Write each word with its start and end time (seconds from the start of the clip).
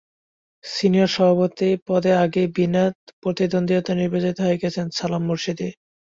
Senior 0.63 1.09
সহসভাপতি 1.09 1.69
পদে 1.87 2.11
আগেই 2.23 2.47
বিনা 2.55 2.83
প্রতিদ্বন্দ্বিতায় 3.21 3.99
নির্বাচিত 4.01 4.37
হয়ে 4.39 4.61
গেছেন 4.63 4.85
সালাম 4.97 5.23
মুর্শেদী। 5.27 5.69